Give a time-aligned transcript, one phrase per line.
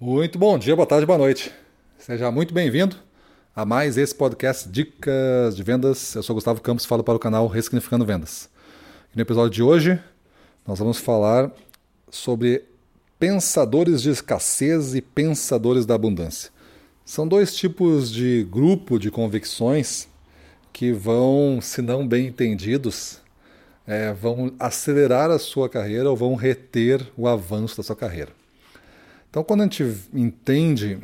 [0.00, 1.52] Muito bom dia, boa tarde, boa noite.
[1.98, 2.94] Seja muito bem-vindo
[3.54, 6.14] a mais esse podcast Dicas de Vendas.
[6.14, 8.48] Eu sou Gustavo Campos, falo para o canal Ressignificando Vendas.
[9.12, 9.98] no episódio de hoje,
[10.64, 11.50] nós vamos falar
[12.08, 12.64] sobre
[13.18, 16.52] pensadores de escassez e pensadores da abundância.
[17.04, 20.06] São dois tipos de grupo de convicções
[20.72, 23.20] que vão, se não bem entendidos,
[23.84, 28.38] é, vão acelerar a sua carreira ou vão reter o avanço da sua carreira.
[29.30, 30.98] Então, quando a gente entende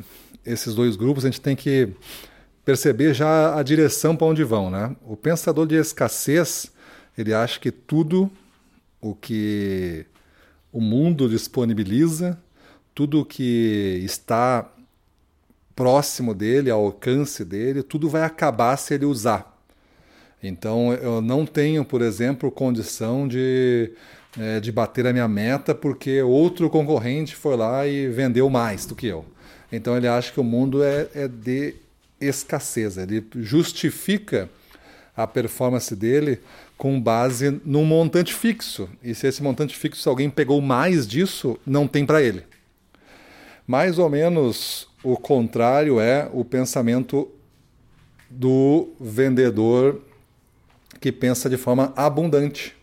[0.45, 1.89] esses dois grupos, a gente tem que
[2.63, 4.69] perceber já a direção para onde vão.
[4.69, 4.95] Né?
[5.05, 6.71] O pensador de escassez,
[7.17, 8.29] ele acha que tudo
[8.99, 10.05] o que
[10.71, 12.37] o mundo disponibiliza,
[12.93, 14.71] tudo que está
[15.75, 19.53] próximo dele, ao alcance dele, tudo vai acabar se ele usar.
[20.41, 23.91] Então eu não tenho, por exemplo, condição de,
[24.39, 28.95] é, de bater a minha meta porque outro concorrente foi lá e vendeu mais do
[28.95, 29.25] que eu.
[29.71, 31.75] Então ele acha que o mundo é, é de
[32.19, 32.97] escassez.
[32.97, 34.49] Ele justifica
[35.15, 36.39] a performance dele
[36.77, 38.89] com base num montante fixo.
[39.01, 42.43] E se esse montante fixo, se alguém pegou mais disso, não tem para ele.
[43.65, 47.29] Mais ou menos o contrário é o pensamento
[48.29, 50.01] do vendedor
[50.99, 52.75] que pensa de forma abundante.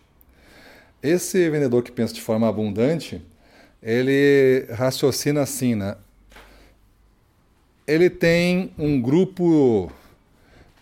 [1.03, 3.21] Esse vendedor que pensa de forma abundante,
[3.81, 5.97] ele raciocina assim, né?
[7.85, 9.91] Ele tem um grupo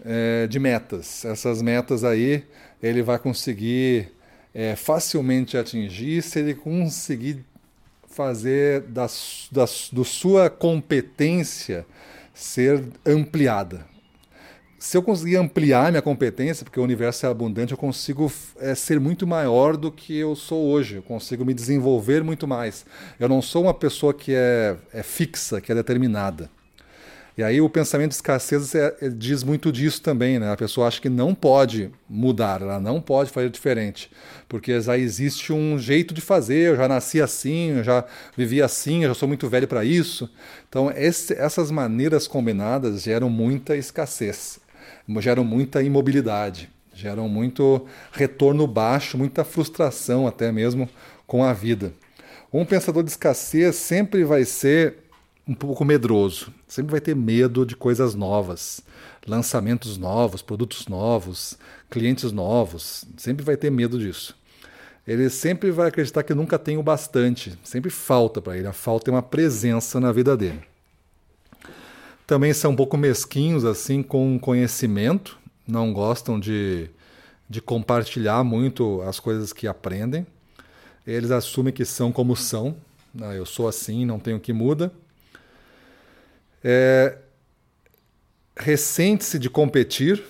[0.05, 1.25] é, de metas.
[1.25, 2.43] Essas metas aí
[2.83, 4.11] ele vai conseguir
[4.53, 7.43] é, facilmente atingir se ele conseguir
[8.07, 9.07] fazer da,
[9.51, 11.83] da do sua competência
[12.31, 13.89] ser ampliada
[14.81, 18.99] se eu conseguir ampliar minha competência, porque o universo é abundante, eu consigo é, ser
[18.99, 20.95] muito maior do que eu sou hoje.
[20.95, 22.83] Eu consigo me desenvolver muito mais.
[23.19, 26.49] Eu não sou uma pessoa que é, é fixa, que é determinada.
[27.37, 30.51] E aí o pensamento de escassez é, é, diz muito disso também, né?
[30.51, 34.09] A pessoa acha que não pode mudar, ela não pode fazer diferente,
[34.49, 38.03] porque já existe um jeito de fazer, eu já nasci assim, eu já
[38.35, 40.27] vivi assim, eu já sou muito velho para isso.
[40.67, 44.59] Então esse, essas maneiras combinadas geram muita escassez
[45.19, 50.89] geram muita imobilidade, geram muito retorno baixo, muita frustração até mesmo
[51.25, 51.93] com a vida.
[52.53, 54.97] Um pensador de escassez sempre vai ser
[55.47, 58.81] um pouco medroso, sempre vai ter medo de coisas novas,
[59.25, 61.57] lançamentos novos, produtos novos,
[61.89, 64.37] clientes novos, sempre vai ter medo disso.
[65.07, 69.09] Ele sempre vai acreditar que nunca tem o bastante, sempre falta para ele, a falta
[69.09, 70.70] é uma presença na vida dele
[72.31, 75.37] também são um pouco mesquinhos assim com conhecimento,
[75.67, 76.89] não gostam de,
[77.49, 80.25] de compartilhar muito as coisas que aprendem.
[81.05, 82.77] Eles assumem que são como são.
[83.21, 84.93] Ah, eu sou assim, não tenho que muda.
[86.63, 87.17] É,
[88.55, 90.23] Ressente-se de competir.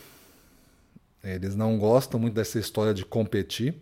[1.23, 3.75] Eles não gostam muito dessa história de competir.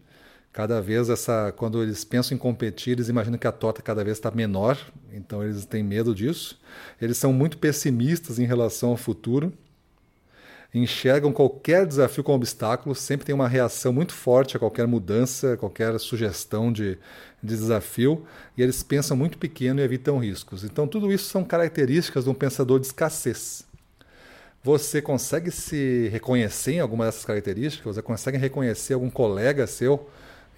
[0.52, 4.18] Cada vez essa, quando eles pensam em competir, eles imaginam que a torta cada vez
[4.18, 4.78] está menor,
[5.14, 6.60] então eles têm medo disso.
[7.00, 9.54] Eles são muito pessimistas em relação ao futuro,
[10.74, 16.00] enxergam qualquer desafio como obstáculo, sempre tem uma reação muito forte a qualquer mudança, qualquer
[16.00, 16.98] sugestão de,
[17.42, 18.26] de desafio,
[18.58, 20.64] e eles pensam muito pequeno e evitam riscos.
[20.64, 23.64] Então tudo isso são características de um pensador de escassez.
[24.64, 27.96] Você consegue se reconhecer em alguma dessas características?
[27.96, 30.10] Você consegue reconhecer algum colega seu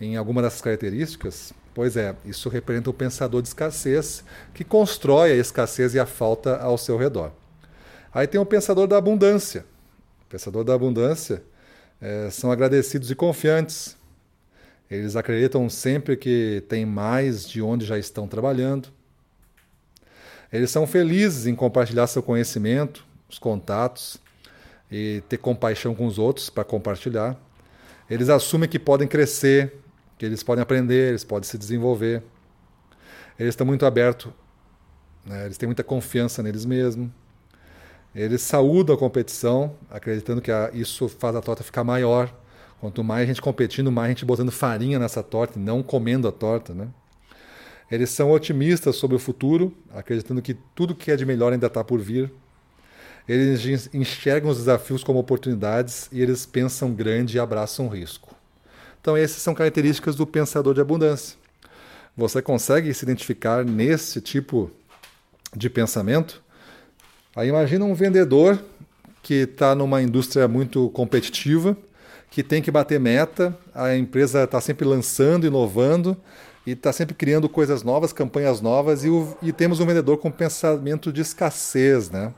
[0.01, 1.53] em alguma dessas características?
[1.73, 4.23] Pois é, isso representa o pensador de escassez
[4.53, 7.31] que constrói a escassez e a falta ao seu redor.
[8.13, 9.66] Aí tem o pensador da abundância.
[10.25, 11.41] O pensador da abundância
[12.01, 13.95] é, são agradecidos e confiantes.
[14.89, 18.89] Eles acreditam sempre que tem mais de onde já estão trabalhando.
[20.51, 24.18] Eles são felizes em compartilhar seu conhecimento, os contatos
[24.91, 27.39] e ter compaixão com os outros para compartilhar.
[28.09, 29.73] Eles assumem que podem crescer,
[30.21, 32.21] que eles podem aprender, eles podem se desenvolver.
[33.39, 34.31] Eles estão muito abertos,
[35.25, 35.45] né?
[35.45, 37.09] eles têm muita confiança neles mesmos.
[38.13, 42.31] Eles saúdam a competição, acreditando que a, isso faz a torta ficar maior.
[42.79, 46.27] Quanto mais a gente competindo, mais a gente botando farinha nessa torta e não comendo
[46.27, 46.71] a torta.
[46.71, 46.88] Né?
[47.89, 51.83] Eles são otimistas sobre o futuro, acreditando que tudo que é de melhor ainda está
[51.83, 52.31] por vir.
[53.27, 58.39] Eles enxergam os desafios como oportunidades e eles pensam grande e abraçam risco.
[59.01, 61.36] Então, essas são características do pensador de abundância.
[62.15, 64.69] Você consegue se identificar nesse tipo
[65.56, 66.42] de pensamento?
[67.36, 68.63] Aí imagina um vendedor
[69.24, 71.75] que está numa indústria muito competitiva,
[72.30, 76.15] que tem que bater meta, a empresa está sempre lançando, inovando,
[76.65, 80.30] e está sempre criando coisas novas, campanhas novas, e, o, e temos um vendedor com
[80.30, 82.31] pensamento de escassez, né?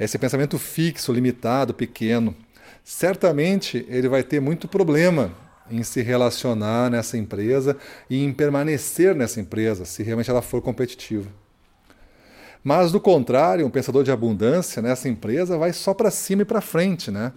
[0.00, 2.34] Esse pensamento fixo, limitado, pequeno.
[2.82, 5.32] Certamente ele vai ter muito problema
[5.70, 7.76] em se relacionar nessa empresa
[8.08, 11.28] e em permanecer nessa empresa, se realmente ela for competitiva.
[12.62, 16.60] Mas, do contrário, um pensador de abundância nessa empresa vai só para cima e para
[16.60, 17.32] frente, né?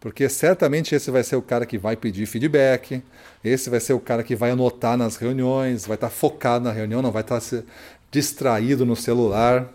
[0.00, 3.02] Porque certamente esse vai ser o cara que vai pedir feedback,
[3.44, 6.72] esse vai ser o cara que vai anotar nas reuniões, vai estar tá focado na
[6.72, 7.62] reunião, não vai estar tá
[8.10, 9.70] distraído no celular,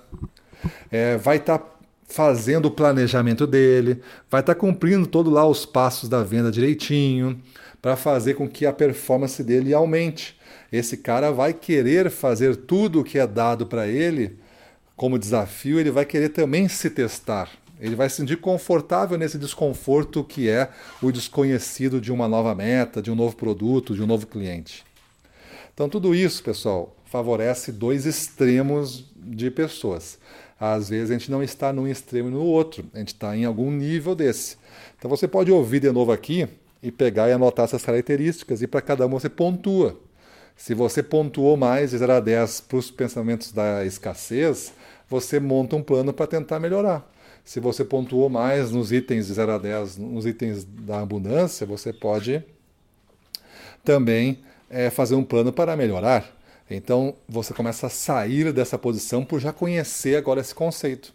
[0.92, 1.66] é, vai estar tá
[2.08, 7.40] fazendo o planejamento dele, vai estar tá cumprindo todos lá os passos da venda direitinho,
[7.86, 10.36] para fazer com que a performance dele aumente.
[10.72, 14.40] Esse cara vai querer fazer tudo o que é dado para ele
[14.96, 17.48] como desafio, ele vai querer também se testar.
[17.80, 23.04] Ele vai se sentir confortável nesse desconforto que é o desconhecido de uma nova meta,
[23.04, 24.84] de um novo produto, de um novo cliente.
[25.72, 30.18] Então, tudo isso, pessoal, favorece dois extremos de pessoas.
[30.60, 33.46] Às vezes a gente não está num extremo e no outro, a gente está em
[33.46, 34.58] algum nível desse.
[34.98, 36.50] Então, você pode ouvir de novo aqui
[36.86, 40.00] e pegar e anotar essas características e para cada uma você pontua.
[40.56, 44.72] Se você pontuou mais de 0 a 10 para os pensamentos da escassez,
[45.10, 47.12] você monta um plano para tentar melhorar.
[47.44, 51.92] Se você pontuou mais nos itens de 0 a 10, nos itens da abundância, você
[51.92, 52.44] pode
[53.84, 56.38] também é, fazer um plano para melhorar.
[56.70, 61.15] Então você começa a sair dessa posição por já conhecer agora esse conceito.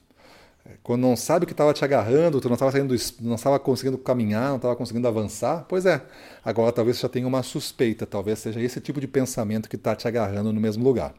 [0.82, 3.98] Quando não sabe o que estava te agarrando, tu não estava saindo, não estava conseguindo
[3.98, 6.02] caminhar, não estava conseguindo avançar, pois é.
[6.44, 9.94] Agora talvez você já tenha uma suspeita, talvez seja esse tipo de pensamento que está
[9.94, 11.14] te agarrando no mesmo lugar.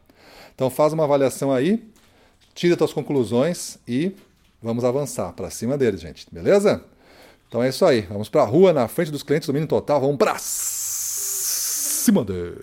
[0.53, 1.83] Então faz uma avaliação aí,
[2.53, 4.15] tira suas conclusões e
[4.61, 6.27] vamos avançar para cima deles, gente.
[6.31, 6.83] Beleza?
[7.47, 8.01] Então é isso aí.
[8.01, 9.99] Vamos para a rua, na frente dos clientes, domínio total.
[9.99, 12.55] Vamos para cima deles.